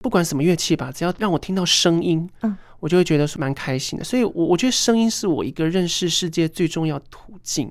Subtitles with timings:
[0.00, 4.04] 不管什么乐器吧，只要让我听到声音，嗯，我就会觉得是蛮开心的。
[4.04, 7.70] 所以，我我觉得声音是我一个认识世界最重要途径。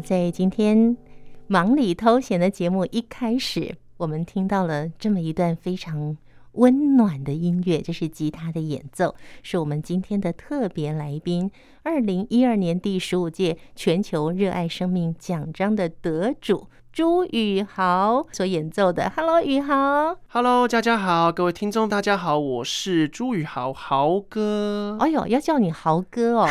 [0.00, 0.96] 在今天
[1.46, 6.16] 忙里偷闲的节目一开始，我们听到了这么一段非常
[6.52, 11.50] 温暖的音乐，这是吉他的演奏，是我们今天的特别来宾，
[11.82, 16.68] 二零一二年第十五届全球热爱生命奖章的得主。
[16.92, 24.96] 朱宇豪所演奏的，Hello，宇豪，Hello，大家好，各位听众，大家好，我是朱宇豪，豪哥。
[24.98, 26.48] 哎呦，要叫你豪哥哦，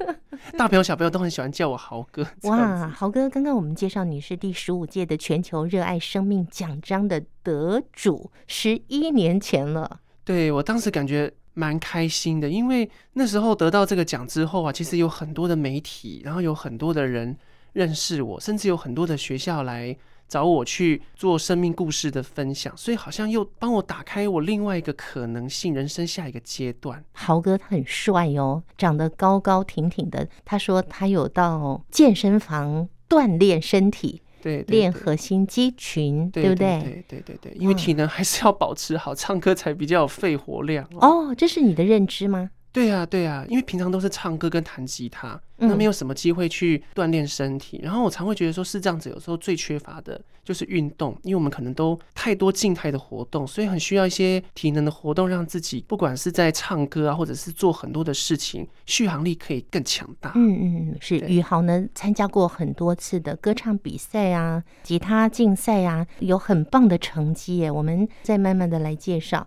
[0.58, 2.26] 大朋友小朋友都很喜欢叫我豪哥。
[2.42, 10.00] 哇，豪哥，刚刚我们介绍你是第十五届的全球热爱生命奖章的得主，十一年前了。
[10.22, 17.34] 对，我当时感觉蛮开心的，因为那时候得到这个奖之后啊，其实有很多的媒体，然后有很多的人。
[17.72, 19.96] 认识我，甚至有很多的学校来
[20.28, 27.02] 找我去做生命故事的分享，所以好像又帮我打开我另外一个可能性，人生下一个阶段。
[27.12, 30.28] 豪哥他很帅哦，长得高高挺挺的。
[30.44, 36.66] 他说他有到健身房锻炼身体，对，对，对，练核心肌群，对，对不对？
[36.80, 40.86] 对对对对对，因为体能还是要保持好，唱歌才比较有肺活量。
[41.00, 42.50] 哦，这是你的认知吗？
[42.78, 47.80] 对呀，对呀，因为平常都是唱歌跟弹吉他，那没有什么机会去锻炼身体。
[47.82, 60.30] 然后我常会觉得说，是这样子，有时候最缺乏的就是运动，因为我们可能都太多静态的活动，所以很需要一些体能的活动，让自己不管是在唱歌啊，或者是做很多的事情，续航力可以更强大。
[60.36, 67.68] 嗯嗯，是宇豪呢，参加过很多次的歌唱比赛啊，吉他竞赛啊，有很棒的成绩耶。
[67.68, 69.44] 我们再慢慢的来介绍。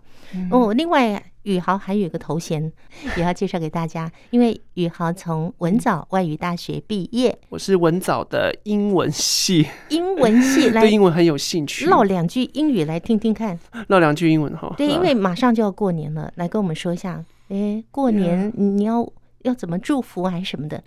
[0.50, 1.24] 哦，另外。
[1.42, 2.72] 宇豪还有一个头衔，
[3.16, 4.10] 也要介绍给大家。
[4.30, 13.58] 因为宇豪从文藻外语大学毕业，我是文藻的英文系， 英文系来对英文很有兴趣，唠两句英语来听听看，
[13.88, 14.72] 唠两句英文哈。
[14.76, 19.06] 对，因为马上就要过年了，来跟我们说一下，哎，过年你要
[19.42, 20.82] 要怎么祝福还是什么的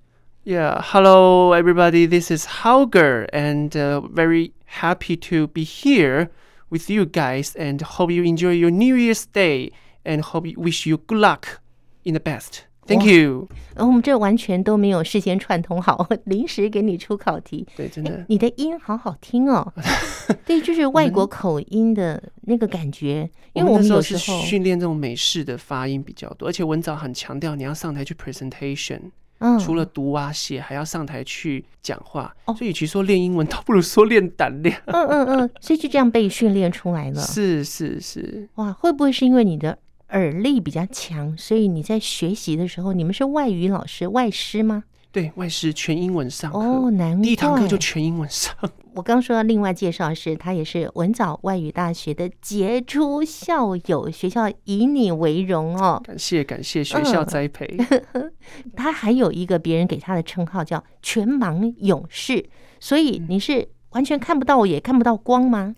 [0.46, 6.30] ？Yeah, hello everybody, this is Hauger, and very happy to be here
[6.70, 9.72] with you guys, and hope you enjoy your New Year's Day.
[10.06, 11.60] And hope wish you good luck
[12.04, 12.60] in the best.
[12.88, 13.50] Thank you.
[13.78, 17.68] 我们这完全都没有事先串通好， 临时给你出考题。
[17.76, 19.74] 对，真的，你的音好好听哦。
[20.46, 23.28] 对，就是外国口音的那个感觉。
[23.54, 29.00] 因为我们有时候是训练这种美式的发音比较多，而且文藻很强调你要上台去 presentation。
[29.40, 32.34] 嗯，除了读啊写，还要上台去讲话。
[32.56, 34.80] 所以与其说练英文，倒不如说练胆量。
[34.86, 37.20] 嗯嗯嗯，所以就这样被训练出来了。
[37.26, 38.48] 是是是。
[38.56, 39.78] 哇，会不会是因为你的？
[40.10, 44.84] 耳力比较强，所以你在学习的时候，你们是外语老师、外师吗？
[45.12, 46.60] 对，外师全英文上课。
[46.60, 48.54] 哦，难怪第一堂课就全英文上。
[48.96, 56.02] 我刚说另外介绍是，他也是文藻外语大学的杰出校友，学校以你为荣哦。
[56.06, 57.66] 感谢感谢学校栽培。
[58.12, 58.32] 嗯、
[58.76, 62.46] 他还有一个别人给他的称号叫全盲勇士，
[62.82, 65.76] 所以你是完全看不到也看不到光吗？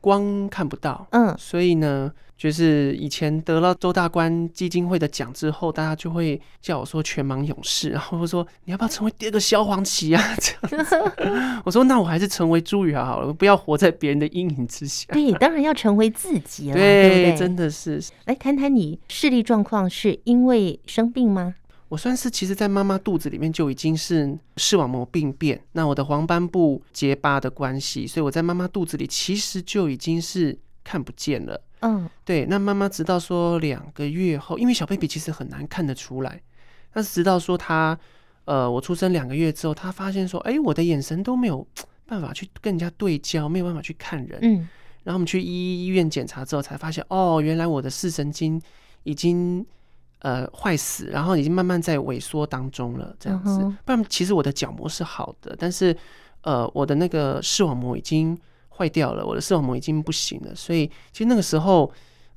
[0.00, 1.06] 对，光看不到。
[1.10, 2.12] 嗯，所以呢。
[2.40, 10.22] 就是以前得了周大观基金会的奖之后，大家就会叫我说全盲勇士， 然后说你要不要成为第二个萧煌奇啊？
[10.40, 10.96] 这样子，
[11.66, 15.04] 我说那我还是成为朱宇豪好了，不要活在别人的阴影之下。
[15.12, 17.36] 对，当然要成为自己了，对，对不对？
[17.36, 18.02] 真的是。
[18.24, 21.56] 来谈谈你视力状况，是因为生病吗？
[21.90, 31.60] 我算是其实，在妈妈肚子里面就已经是视网膜病变，那我的黄斑部结疤的关系，所以我在妈妈肚子里其实就已经是看不见了。
[31.80, 36.40] 嗯，对，那妈妈直到说两个月后，因为小 baby 其实很难看得出来，
[36.92, 37.98] 但是直到说他，
[38.44, 41.66] 呃，我出生两个月之后，他发现说，哎，我的眼神都没有
[42.06, 44.38] 办法去跟人家对焦，没有办法去看人。
[44.42, 44.68] 嗯，
[45.02, 48.62] 然后我们去医院检查之后，才发现，哦，原来我的视神经
[49.02, 49.66] 已经
[50.20, 53.60] 呃坏死，然后已经慢慢在萎缩当中了，这样子。
[53.84, 55.94] 不然其实我的角膜是好的，但是
[56.42, 58.38] 呃，我的那个视网膜已经。
[58.72, 61.92] 坏掉了，我的视网膜已经不行了，所以其实那个时候，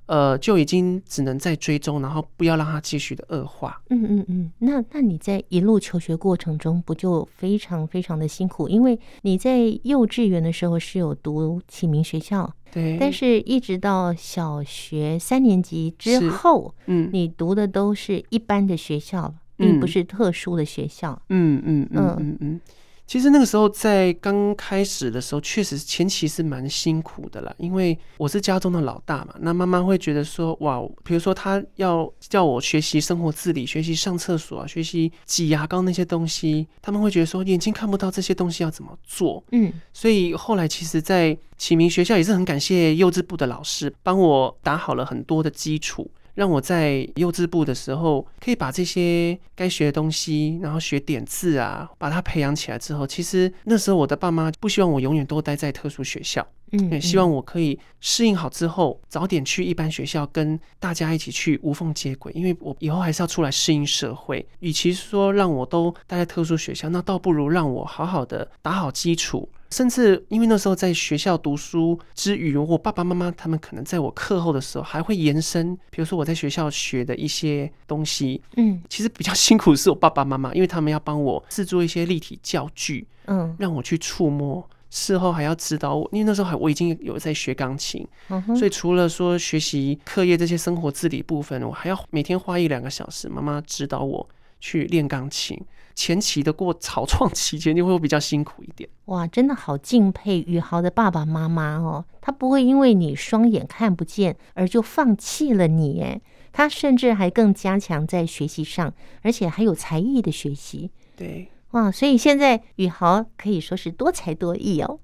[0.08, 3.82] 呃，就已经只能在追踪，然后不要让它继续的恶化。
[3.92, 8.68] 嗯嗯嗯，那那你在一路求学过程中，不就非常非常的辛苦？
[8.68, 21.22] 因为你在幼稚园的时候是有读启明学校，对，但是一直到小学三年级之后，嗯，你读的都是一般的学校，并不是特殊的学校。
[21.30, 22.62] 嗯嗯嗯嗯嗯。
[23.06, 27.54] 其实那个时候在刚开始的时候，确实前期是蛮辛苦的啦。
[27.58, 39.44] 因为我是家中的老大嘛，那妈妈会觉得说，哇，比如说她要叫我学习生活自理，学习上厕所啊，学习挤牙膏那些东西，他们会觉得说眼睛看不到这些东西要怎么做。
[39.52, 46.10] 嗯，所以后来其实，在启明学校也是很感谢幼稚部的老师帮我打好了很多的基础。
[46.34, 64.46] 让我在幼稚部的时候，可以把这些该学的东西，然后学点字啊，把它培养起来之后，其实那时候我的爸妈不希望我永远都待在特殊学校，嗯，也希望我可以适应好之后，早点去一般学校，跟大家一起去无缝接轨，因为我以后还是要出来适应社会。
[64.60, 69.48] 与其说让我都待在特殊学校，那倒不如让我好好的打好基础。
[69.74, 94.30] 甚至因为那时候在学校读书之余，我爸爸妈妈他们可能在我课后的时候还会延伸，比如说我在学校学的一些东西，嗯，其实比较辛苦的是我爸爸妈妈，因为他们要帮我制作一些立体教具，嗯，让我去触摸，事后还要指导我，因为那时候还我已经有在学钢琴，嗯，所以除了说学习课业这些生活自理部分，我还要每天花一两个小时，妈妈指导我
[94.64, 95.60] 去练钢琴。
[95.94, 98.90] 前期的过草创期间就会比较辛苦一点。
[99.06, 106.20] 哇，真的好敬佩宇豪的爸爸妈妈哦，他不会因为你双眼看不见而就放弃了你，哎，
[106.52, 110.90] 他甚至还更加强在学习上，而且还有才艺的学习。
[111.16, 115.00] 对，哇，所以现在宇豪可以说是多才多艺哦。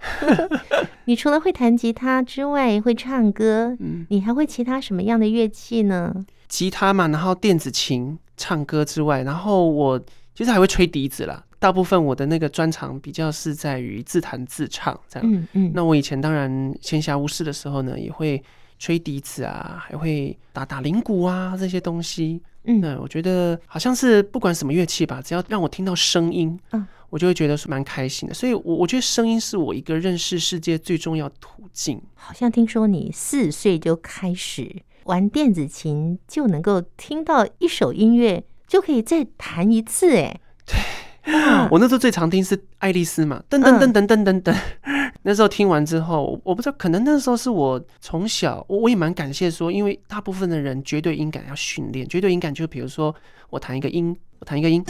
[1.06, 6.16] 你除了会弹吉他之外，会唱歌，嗯，你还会其他什么样的乐器呢？
[6.50, 10.02] 吉他嘛，然后电子琴、唱歌之外，然后我。
[10.36, 15.30] 其实还会吹笛子啦，大部分我的那个专长比较是在于自弹自唱这样。
[15.30, 15.72] 嗯嗯。
[15.76, 18.42] 那我以前当然闲暇无事的时候呢，也会
[18.78, 22.42] 吹笛子啊，还会打打铃鼓啊这些东西。
[22.64, 28.34] 嗯，那我觉得好像是不管什么乐器吧，只要让我听到声音，嗯，我就会觉得是蛮开心的。
[28.34, 32.02] 所以，我我觉得声音是我一个认识世界最重要途径。
[32.16, 34.74] 好像听说你四岁就开始
[35.10, 38.44] 玩电子琴，就能够听到一首音乐。
[38.68, 41.34] 就可以再弹一次哎，对，
[41.72, 44.56] 我那时候最常听是爱丽丝嘛，噔噔噔噔噔噔噔。
[45.24, 53.14] 那时候听完之后，我不知道，可能那时候是我从小，我我也蛮感谢说，因为大部分的人绝对音感要训练，绝对音感就比如说
[53.50, 54.86] 我弹一个音，我弹一个音，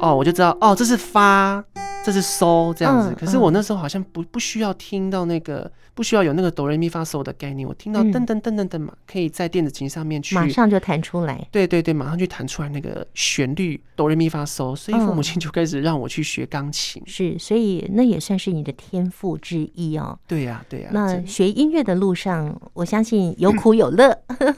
[0.00, 1.62] 哦，我就知道哦，这是发。
[2.02, 7.68] 这是嗦这样子，可是我那时候好像不不需要听到那个，不需要有那个哆来咪发嗦的概念。
[7.68, 11.46] 我听到噔噔噔噔噔嘛，可以在电子琴上面去马上就弹出来。
[11.52, 17.02] 对对对，马上就弹出来那个旋律哆来咪发嗦，所以父母亲就开始让我去学钢琴。
[17.06, 20.18] 是，所以那也算是你的天赋之一哦。
[20.26, 20.88] 对呀对呀。
[20.92, 24.10] 那学音乐的路上，我相信有苦有乐，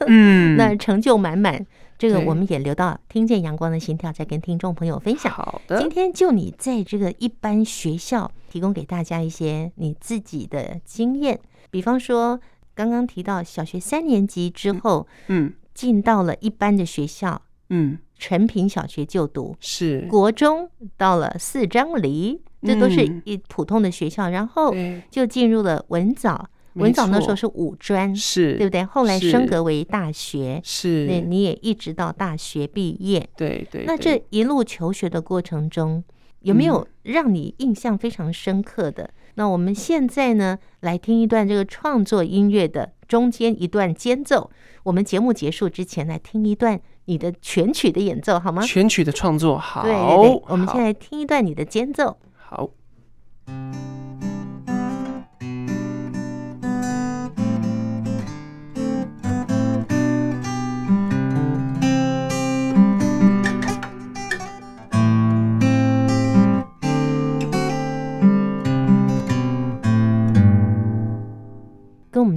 [0.06, 1.66] 嗯， 那成就满满。
[2.02, 5.32] 这个我们也留到听见阳光的心跳，再跟听众朋友分享。
[5.32, 11.38] 好的，今天就你在这个一般学校提供给大家一些你自己的经验，
[11.70, 12.40] 比方说
[12.74, 20.00] 刚刚提到小学三年级之后，嗯，进到了一般的学校，嗯，诚品小学就读，是。
[20.10, 24.74] 国中到了四张犁，这都是一普通的学校，然后
[25.08, 26.48] 就进入了文藻。
[26.74, 28.84] 文藻那时候是五专，是对不对？
[28.84, 31.06] 后来升格为大学，是。
[31.06, 33.84] 那你也一直到大学毕业，对对。
[33.86, 36.02] 那这一路求学的过程中，
[36.40, 39.04] 有没有让你印象非常深刻的？
[39.04, 44.50] 嗯、那我们现在呢，来听一段这个创作音乐的中间一段间奏。
[44.84, 48.62] 我们节目结束之前，来听一段你的全曲的演奏，好吗？
[48.62, 49.82] 全曲的创作，好。
[49.82, 52.70] 对对对，我们现在听一段你的间奏，好。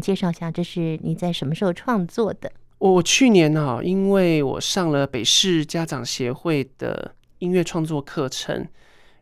[0.06, 2.52] 介绍一下，这是你在什么时候创作的？
[2.78, 8.68] 我去年哈，因为我上了北市家长协会的音乐创作课程，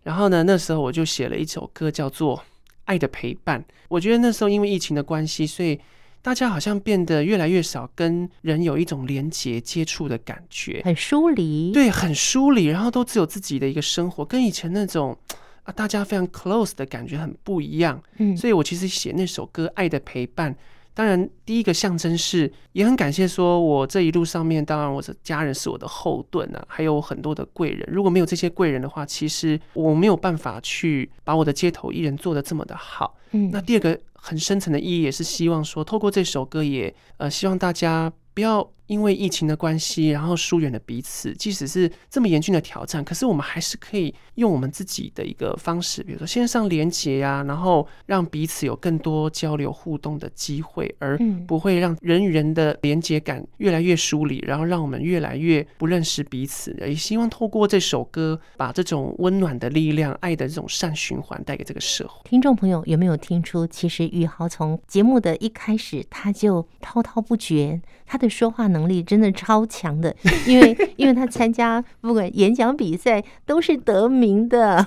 [0.04, 2.38] 然后呢，那时候我就写了一首歌，叫做
[2.84, 3.62] 《爱的陪伴》。
[3.88, 5.80] 我觉得那时候因为疫情的关系，所以
[6.22, 11.72] 大家好像变得越来越少跟人有一种连结接触的感觉，很疏离。
[11.72, 15.18] 对，很疏离，然后都只有自己的一个生活，跟以前那种。
[15.64, 20.54] 啊，大家非常 close 的感觉很不一样，嗯，所以我其实写那首歌《爱的陪伴》，
[20.94, 27.88] 当然，第一个象征是也很感谢，说我这一路上面，当然我的家人是我的后盾啊，还有很多的贵人。
[27.92, 33.18] 如果没有这些贵人的话，其实我没有办法去把我的街头艺人做的这么的好。
[33.32, 38.70] 嗯，那第二个很深层的意义也是希望说，透过这首歌也呃希望大家不要。
[38.88, 41.34] 因为疫情的关系，然后疏远了彼此。
[41.34, 56.76] 即使是这么严峻的挑战，可是我们还是可以用我们自己的一个方式，比如说线上连接呀、啊，然后让彼此有更多交流互动的机会，而不会让人与人的连接感越来越疏离，然后让我们越来越不认识彼此。
[56.82, 62.22] 也希望透过这首歌，把这种温暖的力量、爱的这种善循环带给这个社会。
[62.26, 70.14] 听众朋友有没有听出，其实宇豪从节目的一开始他就滔滔不绝，他的说话能力真的超强的，
[70.46, 74.86] 因为因为他参加不管演讲比赛都是得名的，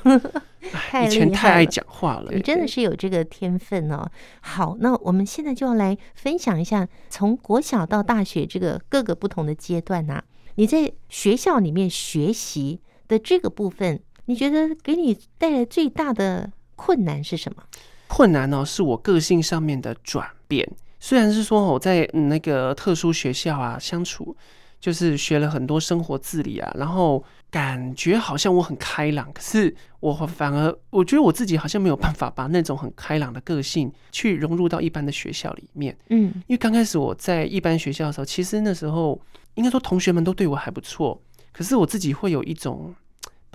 [1.07, 4.07] 以前太爱讲话了，你真的是有这个天分哦。
[4.41, 10.23] 好，那我们现在就要来分享一下，从国小到大学这个各个不同的阶段啊，
[10.57, 17.63] 你在学校里面学习的这个部分，你觉得给你带来最大的困难是什么？
[18.09, 20.69] 困难呢，是我个性上面的转变。
[20.99, 24.37] 虽然是说我在那个特殊学校啊相处，
[24.81, 35.97] 就是学了很多生活自理啊，然后感觉好像我很开朗，可是我反而我觉得我自己好像没有办法把那种很开朗的个性去融入到一般的学校里面。
[36.09, 39.21] 嗯，因为刚开始我在一般学校的时候，其实那时候
[39.55, 41.21] 应该说同学们都对我还不错，
[41.53, 42.95] 可是我自己会有一种。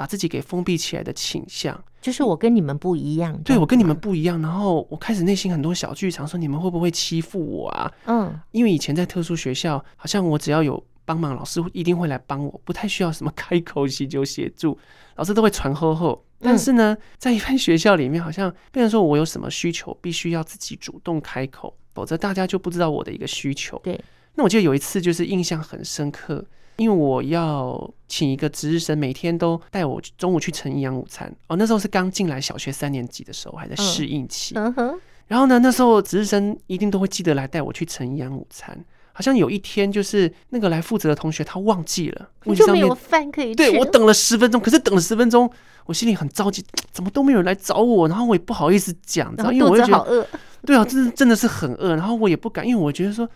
[0.02, 3.40] 把自己给封闭起来的倾向，就是我跟你们不一样。
[3.44, 7.92] 对，我跟你们不一样，然后我开始内心很多小剧场，说你们会不会欺负我啊？
[8.08, 14.76] 嗯，因为以前在特殊学校，好像我只要有帮忙，老师一定会来帮我，不太需要什么 开口祈求协助，
[15.18, 16.20] 老师都会传呵呵。
[16.40, 23.80] 但是呢，在一般学校里面，好像变成说我有什么需求，必须要自己主动开口，否则大家就不知道我的一个需求。
[23.84, 24.04] 对，
[24.36, 26.46] 那我记得有一次就是印象很深刻。
[26.78, 31.32] 因为我要请一个值日生，每天都带我中午去盛营养午餐。
[31.48, 34.56] 哦，那时候是刚进来小学三年级的时候，还在适应期。
[34.56, 35.00] 嗯哼。
[35.28, 38.76] 然后呢，那时候值日生一定都会记得来带我去盛营养午餐。
[39.14, 43.56] 好像有一天，就是那个来负责的同学他忘记了，我就没有饭可以吃。
[43.58, 45.52] 对，我等了十分钟，可是等了十分钟，
[45.86, 48.08] 我心里很着急，怎么都没有人来找我？
[48.08, 50.26] 然后我也不好意思讲，然后因为我就觉得好饿。
[50.66, 51.96] 对啊，真的真的是很饿。
[51.96, 53.30] 然后我也不敢，因为我觉得说。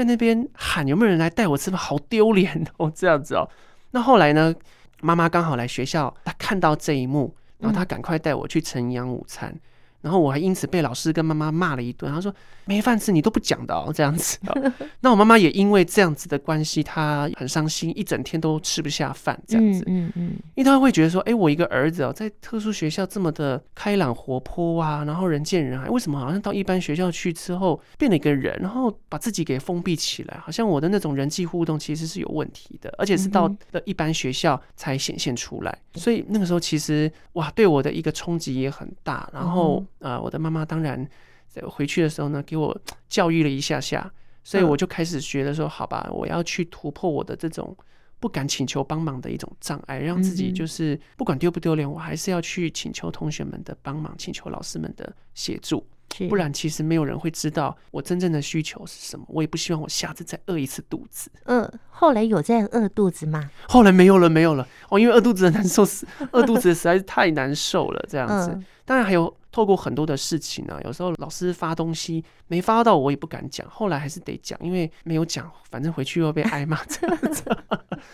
[0.00, 3.46] 在那边喊有没有人来带我吃饭，好丢脸哦，这样子哦。
[3.90, 4.54] 那后来呢，
[5.02, 9.54] 妈妈刚好来学校，她看到这一幕，然后她赶快带我去盛营养午餐。
[10.00, 12.12] 然后我还因此被老师跟妈妈骂了一顿。
[12.12, 14.38] 他说：“没饭吃，你都不讲的哦，这样子。
[15.00, 19.84] ”那我妈妈也因为这样子的关系，她很伤心，一整天都吃不下饭，这样子。
[19.86, 20.32] 嗯嗯。
[20.54, 35.78] 因为她会觉得说：“哎，我一个儿子哦，在特殊学校这么的开朗活泼啊，然后人见人爱，为什么好像到一般学校去之后变了一个人，然后把自己给封闭起来，好像我的那种人际互动其实是有问题的，而且是到了一般学校才显现出来。
[35.94, 39.84] 所以那个时候其实哇，对我的一个冲击也很大，然后。
[39.98, 41.06] 啊、呃，我的妈妈当然
[41.48, 44.10] 在回去的时候呢，给我教育了一下下，
[44.44, 47.76] 所以我就开始觉得说，好吧，我要去突破我的这种
[48.18, 55.84] 不敢请求帮忙的一种障碍，让自己就是不管丢不丢脸，我还是要去请求同学们的帮忙，请求老师们的协助，
[56.28, 59.24] 不然其实没有人会知道我真正的需求是什么。
[59.28, 61.30] 我也不希望我下次再饿一次肚子。
[61.44, 63.50] 嗯，后来有在饿肚子吗？
[63.68, 64.68] 后来没有了，没有了。
[64.90, 68.56] 哦，因为饿肚子的难受死，饿肚子实在是太难受了，这样子。
[68.84, 69.34] 当然还有。
[69.52, 73.68] 透过很多的事情呢、啊，有时候老师发东西没发到，我也不敢讲。
[73.68, 76.78] 后来还是得讲，因为没有讲，反正回去又被挨骂。
[76.88, 77.44] 这样子，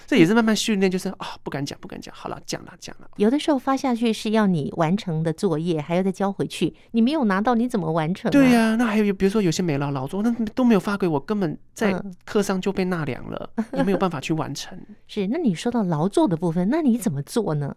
[0.07, 2.15] 这也是慢慢训练，就是啊、哦，不敢讲，不敢讲。
[2.15, 3.09] 好了，讲了，讲了。
[3.17, 8.33] 有的时候发下去是要你完成的作业，还要再交回去，你没有拿到，你怎么完成、啊？
[8.33, 14.79] 对呀、啊，那还有比如说有些没了劳作，那都没有发给我，根本在课上就被纳凉了，嗯、也没有办法去完成。
[15.07, 17.75] 是，那你说到劳作的部分，那你怎么做呢？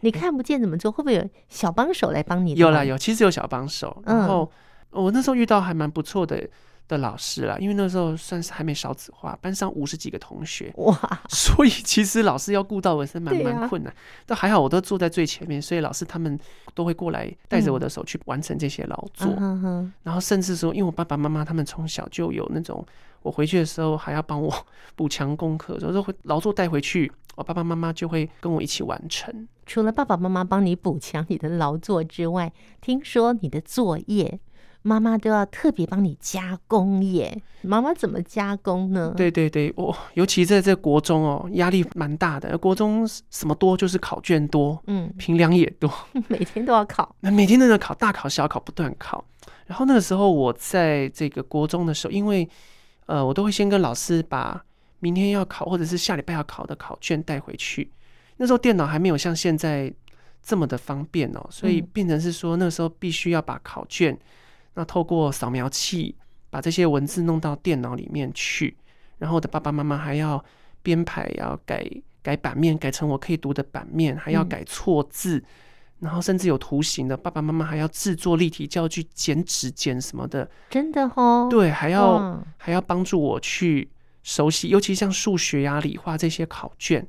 [0.00, 0.90] 你看不见怎么做？
[0.90, 2.54] 会不会有小帮手来帮你？
[2.54, 4.02] 有啦，有，其实有小帮手。
[4.04, 4.50] 然后
[4.90, 6.48] 我那时候遇到还蛮不错的
[6.86, 13.94] 的老师啦，因为那时候算是还没少子化，班上五十几个同学哇，所以其实老师要顾到我是蛮蛮困难。
[14.24, 16.38] 但还好我都坐在最前面，所以老师他们
[16.74, 19.28] 都会过来带着我的手去完成这些劳作。
[20.02, 22.82] 然后甚至说，因为我爸爸妈妈他们从小就有那种，
[23.22, 24.50] 我回去的时候还要帮我
[24.96, 27.12] 补强功课，有时候会劳作带回去。
[27.38, 29.46] 我爸爸妈妈就会跟我一起完成。
[29.64, 34.40] 除了爸爸妈妈帮你补强你的劳作之外，听说你的作业
[34.82, 37.40] 妈妈都要特别帮你加工耶。
[37.62, 39.14] 妈妈怎么加工呢？
[39.16, 42.58] 对对对，我尤其在这国中哦，压力蛮大的。
[42.58, 45.88] 国中什么多，就是考卷多，嗯，评量也多，
[46.26, 49.24] 每天都要考，那每天都在考，大考小考不断考。
[49.66, 52.48] 然后那个时候我在这个国中的时候，因为
[53.06, 54.60] 呃，我都会先跟老师把
[55.00, 57.90] 明天要考或者是下礼拜要考的考卷带回去。
[58.36, 59.92] 那时候电脑还没有像现在
[60.42, 64.16] 这么的方便哦，所以变成是说那时候必须要把考卷，
[64.74, 66.14] 那透过扫描器
[66.50, 68.76] 把这些文字弄到电脑里面去，
[69.18, 70.42] 然后我的爸爸妈妈还要
[70.82, 71.84] 编排，要改
[72.22, 75.42] 改版面，改成我可以读的版面，还要改错字，
[75.98, 83.90] 然后甚至有图形的，爸爸妈妈还要制作立体教具，剪纸剪什么的，真的哦，对，还要还要帮助我去
[84.28, 87.06] 熟悉，尤其像数学呀、理化这些考卷。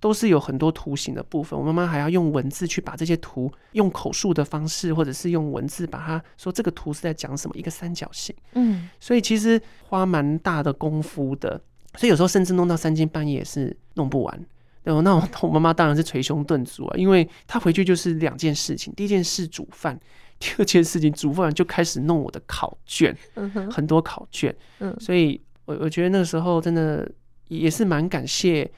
[0.00, 11.58] 都是有很多图形的部分，我妈妈还要用文字去把这些图用口述的方式，或者是用文字把它说这个图是在讲什么，一个三角形，嗯，所以其实花蛮大的功夫的，
[11.96, 14.46] 所以有时候甚至弄到三更半夜也是弄不完。
[14.82, 19.98] 对，那我我妈妈当然是捶胸顿足啊，因为她回去就是两件事情，第一件事煮饭，
[20.38, 27.10] 第二件事情煮饭就开始弄我的考卷，嗯哼，很多考卷，嗯，所以我我觉得那个时候真的
[27.48, 28.70] 也是蛮感谢。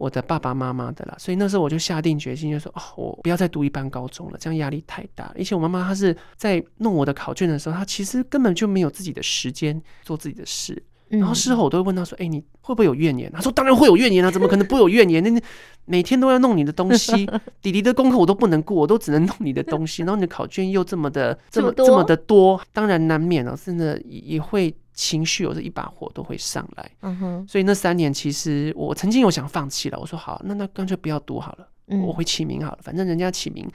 [0.00, 10.82] 我的爸爸妈妈的啦，所以那时候我就下定决心，就说：“哦，我不要再读一般高中了，这样压力太大。”而且我妈妈她是在弄我的考卷的时候，她其实根本就没有自己的时间做自己的事。
[11.10, 15.22] 然后事后我都会问她说：“哎，你会不会有怨言？”她说：“当然会有怨言啊，怎么可能不有怨言？
[15.22, 15.42] 那那
[15.84, 17.30] 每天都要弄你的东西，
[17.60, 20.02] 弟弟的功课我都不能过，我都只能弄你的东西。
[20.02, 33.66] 然后你的考卷又这么的这么这么的多，当然难免了，真的也会。”情绪有时一把火都会上来，嗯哼，所以那三年其实我曾经有想放弃了，我说好，那那干脆不要读好了，嗯，我回启明好了，反正人家起名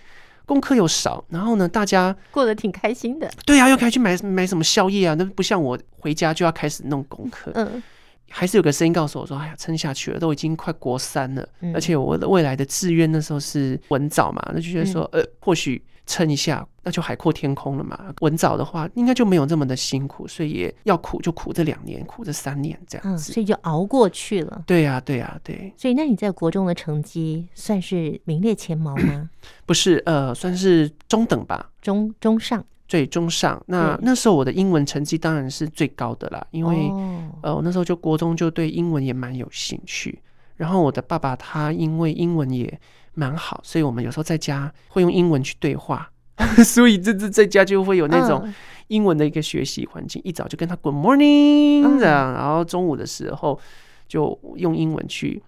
[0.46, 7.82] 功课又少，然后呢，大家过得挺开心的，对啊，又可以去买买什么宵夜啊，那不像我回家就要开始弄功课，嗯，
[8.30, 15.84] 还是有个声音告诉我说，哎呀，撑下去了，都已经快国三了，嗯，而且我的未来的志愿那时候是文藻嘛，那就觉得说，嗯，呃，或许。
[16.06, 18.14] 撑一下，那就海阔天空了嘛。
[18.22, 24.64] 文藻的话，应该就没有这么的辛苦，所以也要苦就苦这两年，苦这三年这样子，嗯，所以就熬过去了。
[24.68, 25.74] 对呀，对呀，对。
[25.78, 29.30] 所以，那你在国中的成绩算是名列前茅吗？
[29.66, 33.62] 不是，呃，算是中等吧，中中上，对，中上。
[33.66, 40.20] 那那时候我的英文成绩当然是最高的啦，因为、哦、呃，我那时候就国中就对英文也蛮有兴趣。
[40.56, 42.80] 然后我的爸爸他因为英文也
[43.16, 46.12] 蛮好，所以我们有时候在家会用英文去对话，
[46.64, 48.54] 所以这这在家就会有那种
[48.88, 50.22] 英文的一个学习环境。
[50.24, 53.60] 一早就跟他 Good morning 这样，然后中午的时候
[54.08, 55.42] 就用英文去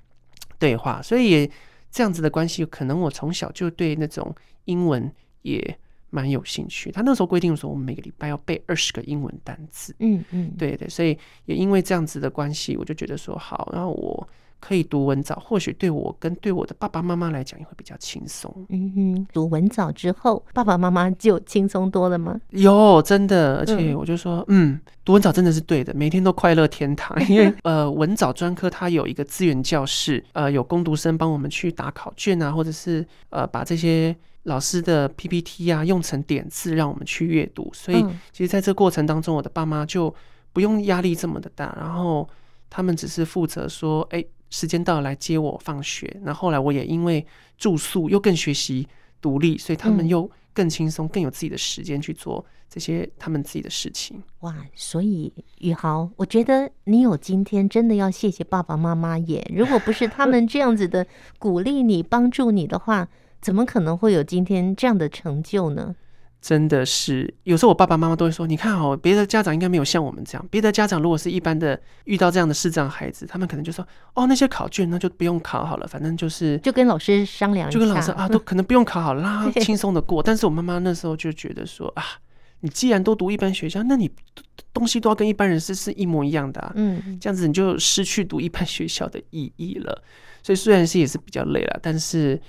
[0.57, 1.51] 对话，所以也
[1.91, 4.33] 这样子的关系，可能我从小就对那种
[4.65, 5.77] 英文也
[6.09, 6.89] 蛮有兴趣。
[6.89, 9.93] 他那时候规定说，我们每个礼拜要背二十个英文单词。
[9.99, 14.27] 嗯嗯，对对，所以也因为这样子的关系，我就觉得说好，然后我。
[14.59, 18.53] 可以读文藻，或许对我跟对我的爸爸妈妈来讲也会比较轻松。
[18.69, 22.39] 嗯哼，读文藻之后，爸爸妈妈就轻松多了吗？
[22.49, 27.15] 有，真的，而且我就说，嗯，嗯，读文藻真的是对的，每天都快乐天堂。
[27.29, 37.69] 因为呃，文藻专科它有一个资源教室，呃，有工读生帮我们去打考卷啊，或者是呃，把这些老师的 PPT 啊用成点字让我们去阅读。
[37.73, 40.13] 所以，其实在这个过程当中，我的爸妈就
[40.51, 42.27] 不用压力这么的大，然后
[42.69, 44.25] 他们只是负责说，哎。
[44.49, 47.25] 时间到来接我放学，那后来我也因为
[47.57, 48.87] 住宿又更学习
[49.21, 54.21] 独立，所以他们又更轻松，更有自己的时间去做这些他们自己的事情。
[54.39, 59.45] 哇，所以宇豪，我觉得你有今天真的要谢谢爸爸妈妈耶！
[59.53, 61.05] 如果不是他们这样子的
[61.37, 63.07] 鼓励你、帮助你的话，
[63.41, 65.95] 怎么可能会有今天这样的成就呢？
[66.39, 70.47] 真的是，有时候我爸爸妈妈都会说：“你看哦，别的家长应该没有像我们这样。
[70.51, 82.03] 别的家长如果是一般的遇到这样的视障孩子，他们可能就说：‘哦，那些考卷那就不用考好了，反正就是就跟老师商量，就跟老师啊，都可能不用考好了，让他轻松的过。’但是我妈妈那时候就觉得说：‘啊，
[82.61, 84.09] 你既然都读一般学校，那你
[84.71, 90.03] 东西都要跟一般人是是一模一样的啊，嗯，这样子你就失去读一般学校的意义了。
[90.43, 92.39] 所以虽然是也是比较累了，但是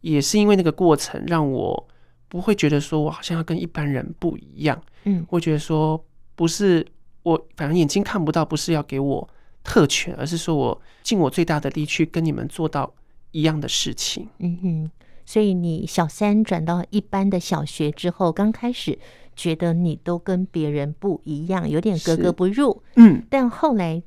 [0.00, 1.88] 也是因为那个过程让我。”
[2.28, 6.84] 不会觉得说我好像要跟一般人不一样，嗯，会觉得说不是
[7.22, 9.28] 我，反正眼睛看不到，不是要给我
[9.62, 12.92] 特权，而是说我尽我最大的力去跟你们做到
[13.30, 14.28] 一样的事情。
[14.38, 14.90] 嗯哼，
[15.24, 18.98] 所以你小三转到一般的小学之后，刚开始
[19.36, 24.02] 觉得你都跟别人不一样，有点格格不入，嗯，但后来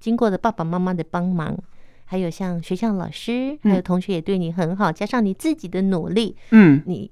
[0.00, 1.56] 经过了爸爸妈妈的帮忙，
[2.04, 7.10] 还有像学校老师，还有同学也对你很好，嗯，加上你自己的努力，嗯，你。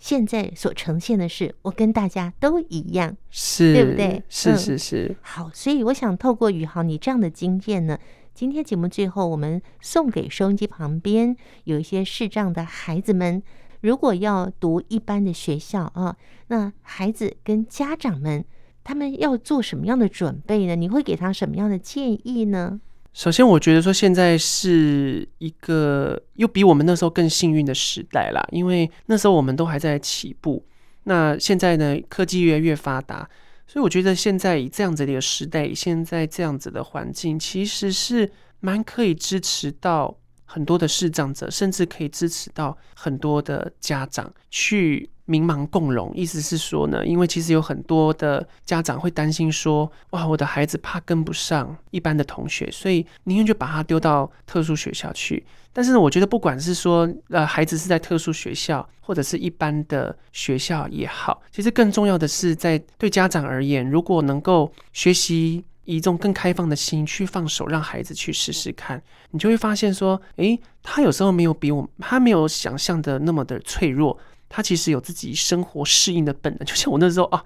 [0.00, 4.22] 现在所呈现的是，我跟大家都一样，是，对不对？
[4.30, 5.16] 是是是、嗯。
[5.20, 7.98] 好，所以我想透过宇豪你这样的经验呢，
[8.34, 13.42] 今天节目最后我们送给收音机旁边有一些视障的孩子们，
[13.82, 16.16] 如果要读一般的学校啊，
[16.48, 18.44] 那孩子跟家长们
[18.82, 20.74] 他们要做什么样的准备呢？
[20.74, 22.80] 你会给他什么样的建议呢？
[23.12, 30.64] 首先，我觉得说现在是一个又比我们那时候更幸运的时代啦，因为那时候我们都还在起步。
[31.04, 33.28] 那现在呢，科技越来越发达，
[33.66, 45.10] 所以我觉得现在以这样子的一个时代，以现在这样子的环境，其实是蛮可以支持到很多的视障者，甚至可以支持到很多的家长去。
[45.30, 55.46] 民盲共融，意思是说呢，因为其实有很多的家长会担心说，哇，我的孩子怕跟不上一般的同学，所以宁愿就把他丢到特殊学校去。
[55.72, 74.18] 但是呢，我觉得不管是说，呃，孩子是在特殊学校或者是一般的学校也好，其实更重要的是，在对家长而言，如果能够学习以一种更开放的心去放手，让孩子去试试看，你就会发现说，诶，他有时候没有比我，他没有想象的那么的脆弱。
[74.50, 77.42] 他其实有自己生活适应的本能， 就像我那时候啊，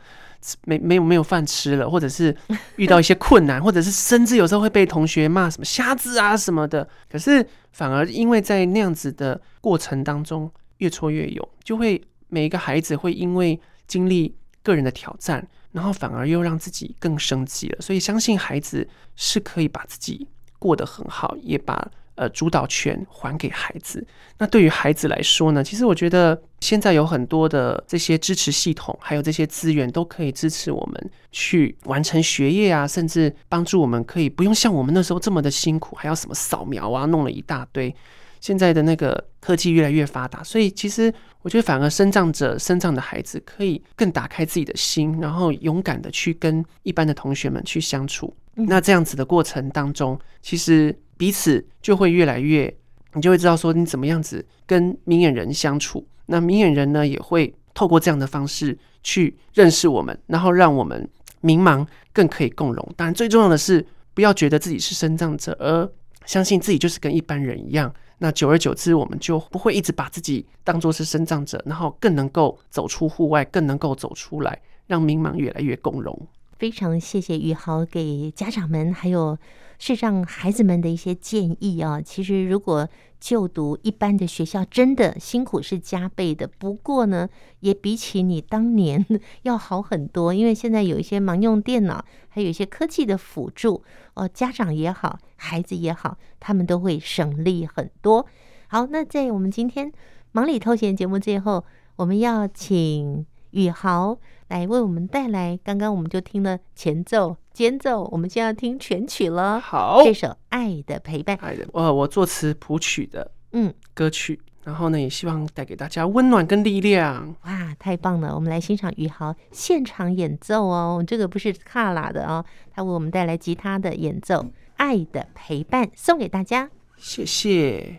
[0.64, 2.34] 没没有没有饭吃了，或者是
[2.76, 6.88] 遇到一些困难， 或者是甚至有时候会被同学骂什么瞎子啊什么的。
[7.08, 17.80] 可是反而因为在那样子的过程当中越挫越勇，就会每一个孩子会因为经历个人的挑战，然后反而又让自己更升级了。
[17.82, 20.26] 所以相信孩子是可以把自己
[20.58, 21.90] 过得很好，也把。
[22.16, 24.06] 呃，主导权还给孩子。
[24.38, 25.64] 那对于孩子来说呢？
[25.64, 37.94] 其实我觉得现在有很多的这些支持系统，还有这些资源，都可以支持我们去完成学业啊，甚至帮助我们可以不用像我们那时候这么的辛苦，还要什么扫描啊，弄了一大堆。
[38.40, 48.34] 现在的那个科技越来越发达，所以其实我觉得反而生长者、生长的孩子可以更打开自己的心，然后勇敢的去跟一般的同学们去相处。
[48.54, 50.98] 那这样子的过程当中，其实。
[51.16, 52.76] 彼此就会越来越，
[53.12, 56.04] 你就会知道说你怎么样子跟明眼人相处。
[56.26, 61.08] 那明眼人呢，也会透过这样的方式去认识我们，然后让我们
[61.40, 62.94] 明盲更可以共融。
[62.96, 65.88] 当然，最重要的是不要觉得自己是身障者，而
[66.26, 67.94] 相信自己就是跟一般人一样。
[68.18, 76.26] 那久而久之，我们就不会一直把自己当作是身障者，然后更能够走出户外，更能够走出来，让明盲越来越共融。
[76.58, 79.36] 非常谢谢宇豪给家长们还有
[79.78, 82.00] 视障孩子们的一些建议啊。
[82.00, 82.88] 其实如果
[83.18, 86.46] 就读一般的学校，真的辛苦是加倍的。
[86.46, 87.28] 不过呢，
[87.60, 89.04] 也比起你当年
[89.42, 93.82] 要好很多，因为现在有一些盲用电脑，还有一些科技的辅助，
[94.14, 98.26] 哦，家长也好，孩子也好，他们都会省力很多。
[98.68, 99.90] 好，那在我们今天
[100.32, 101.64] 忙里偷闲节目最后，
[101.96, 104.18] 我们要请宇豪。
[104.48, 109.58] 来为我们带来，刚刚我们就听了前奏、间奏，我们现在要听全曲了。
[109.58, 114.40] 好，这首《爱的陪伴》，爱的，呃，我作词谱曲的，嗯，歌曲。
[114.64, 117.36] 然后呢，也希望带给大家温暖跟力量。
[117.44, 118.34] 哇，太棒了！
[118.34, 124.36] 我们来欣赏宇豪现场演奏哦，这个不是卡拉的哦，他为我们带来吉他的演奏，
[124.76, 126.70] 《爱的陪伴》送给大家。
[126.96, 127.98] 谢谢。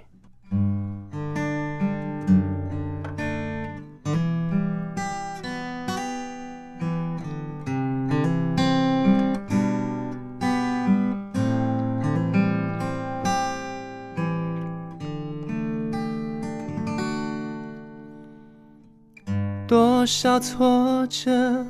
[20.06, 21.66] 多少挫折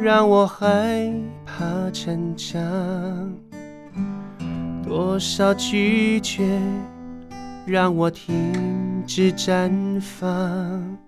[0.00, 1.08] 让我害
[1.44, 2.60] 怕成长，
[4.84, 6.42] 多少拒绝
[7.64, 8.34] 让我停
[9.06, 10.98] 止绽放，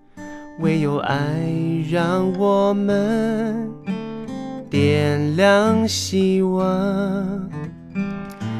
[0.61, 1.19] 唯有爱
[1.91, 3.69] 让我们
[4.69, 7.49] 点亮希望，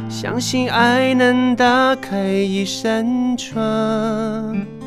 [0.10, 4.79] 相信爱能打开一扇窗。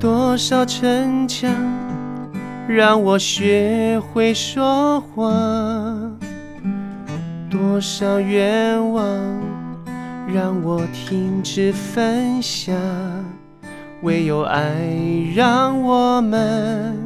[0.00, 1.50] 多少逞强，
[2.68, 5.32] 让我学会说谎；
[7.50, 9.04] 多少愿望，
[10.32, 12.76] 让我停止分享。
[14.02, 14.62] 唯有爱，
[15.34, 16.96] 让我们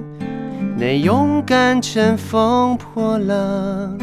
[0.77, 3.97] 能勇敢乘风破浪，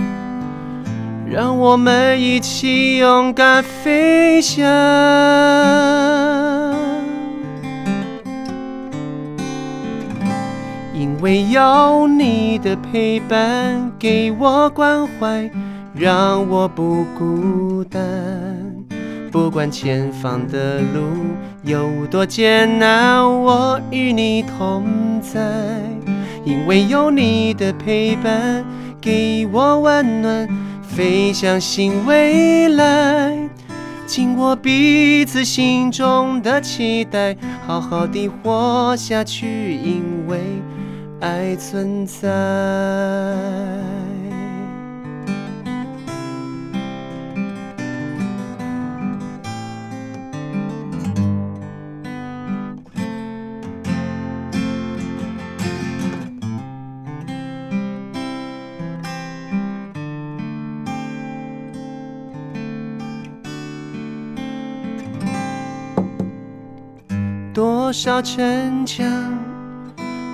[1.29, 4.67] 让我们一起勇敢飞翔。
[11.19, 15.51] 因为有你的陪伴，给我关怀，
[15.93, 18.01] 让我不孤单。
[19.29, 21.01] 不管前方的路
[21.63, 25.41] 有多艰难，我与你同在，
[26.45, 28.63] 因为有你的陪伴，
[29.01, 30.47] 给我温暖，
[30.81, 33.37] 飞向新未来。
[34.05, 37.35] 紧握彼此心中的期待，
[37.67, 40.39] 好好的活下去，因为
[41.19, 42.29] 爱存在。
[67.59, 69.38] 多少逞强，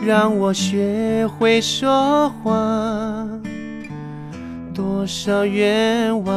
[0.05, 2.53] 让我学会说话；
[4.71, 6.35] 多少愿望，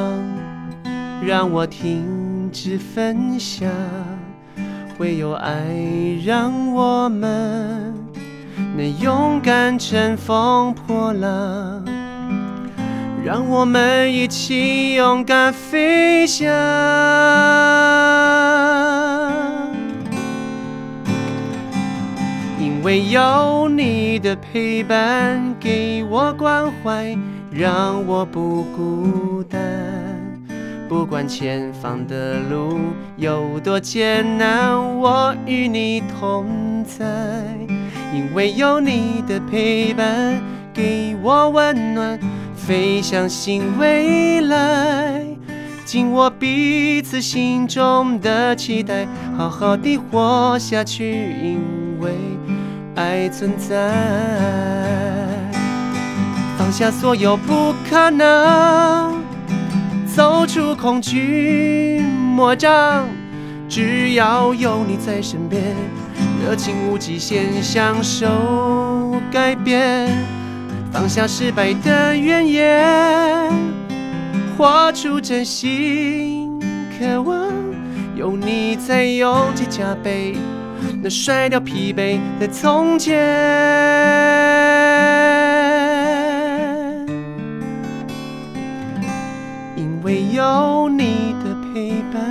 [1.20, 3.70] 让我停止分享。
[4.98, 5.52] 唯有爱，
[6.24, 7.92] 让我们
[8.74, 11.85] 能勇敢乘风破浪。
[13.22, 16.48] 让我们一起勇敢飞翔。
[22.88, 27.14] 唯有你的陪伴，给我关怀，
[27.51, 29.61] 让我不孤单。
[30.88, 32.79] 不管前方的路
[33.18, 37.05] 有多艰难，我与你同在。
[38.14, 40.40] 因为有你的陪伴，
[40.72, 42.18] 给我温暖，
[42.57, 45.27] 飞向新未来。
[45.85, 51.61] 紧握彼此心中的期待，好好的活下去，因
[52.01, 52.38] 为。
[52.98, 53.92] 爱存在，
[56.58, 59.22] 放下所有不可能，
[60.04, 62.00] 走出恐惧
[62.34, 63.06] 魔障。
[63.68, 65.62] 只要有你在身边，
[66.44, 68.26] 热情无极限，享受
[69.30, 70.11] 改变。
[70.90, 73.52] 放下失败的怨言，
[74.56, 76.58] 活出真心
[76.98, 77.52] 渴望。
[78.16, 80.34] 有你在，勇气加倍。
[81.02, 83.16] 能甩掉疲惫的从前，
[89.76, 92.22] 因为有你的陪伴，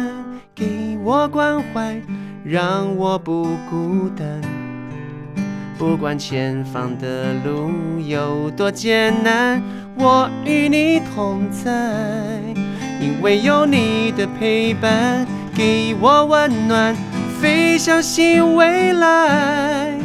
[0.56, 2.02] 给我关怀，
[2.44, 4.28] 让我不孤单。
[5.78, 9.62] 不管前方的路有多艰难，
[9.96, 11.72] 我与你同在，
[13.00, 16.96] 因为有你的陪伴，给我温暖。
[17.40, 19.96] 飞向新未来，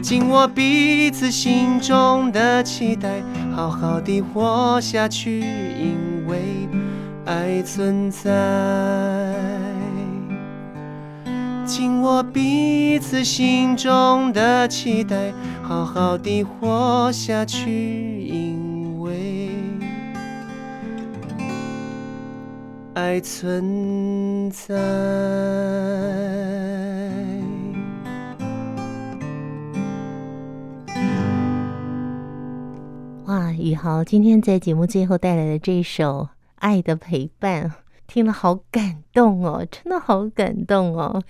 [0.00, 3.22] 紧握彼此心中的期待，
[3.54, 6.40] 好好的活下去，因为
[7.26, 8.30] 爱存在。
[11.66, 18.19] 紧握彼此心中的期待，好好的活下去，
[22.92, 24.74] 爱存在。
[33.26, 36.22] 哇，宇豪今天在节目最后带来的这首
[36.56, 37.68] 《爱的陪伴》，
[38.08, 41.22] 听了好感动哦，真的好感动哦！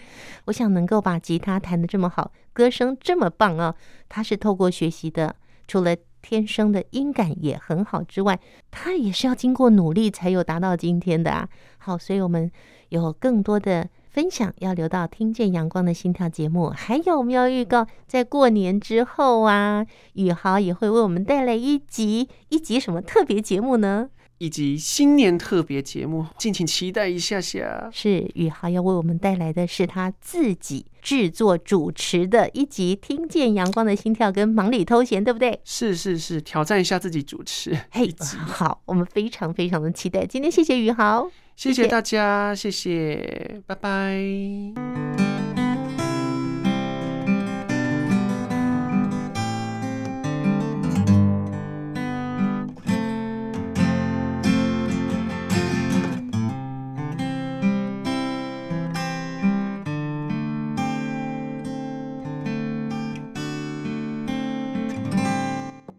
[0.46, 3.75] 我想能够把吉他弹得这么好，歌声这么棒啊，
[4.09, 5.37] 他是透过学习的，
[5.68, 8.39] 除了天生的音感也很好之外，
[8.71, 11.49] 他也是要经过努力才有达到今天的啊。
[11.79, 12.51] 好，所以我们
[12.89, 13.89] 有更多的。
[14.11, 17.87] 分享要留到听见阳光的心跳节目，还有我们要预告？
[18.09, 24.11] 在过年之后啊，宇豪也会为我们带来一集一集什么特别节目呢？
[24.40, 27.90] 一集新年特别节目，敬请期待一下下。
[27.92, 35.61] 是宇豪要为我们带来的是他自己制作主持的一集《听见阳光的心跳》跟忙里偷闲，对不对？
[35.62, 37.79] 是是是，挑战一下自己主持。
[37.90, 40.24] 嘿、 hey，好，我们非常非常的期待。
[40.24, 41.31] 今天谢谢宇豪。
[41.55, 45.20] 谢谢大家，谢谢，拜拜。